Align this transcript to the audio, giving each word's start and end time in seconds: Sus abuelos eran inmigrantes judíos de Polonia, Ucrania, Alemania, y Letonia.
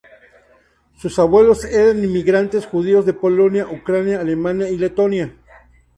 Sus 0.97 1.19
abuelos 1.19 1.63
eran 1.63 2.03
inmigrantes 2.03 2.65
judíos 2.65 3.05
de 3.05 3.13
Polonia, 3.13 3.67
Ucrania, 3.67 4.19
Alemania, 4.19 4.67
y 4.67 4.77
Letonia. 4.79 5.31